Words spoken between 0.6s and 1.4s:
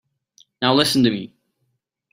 Now listen to me.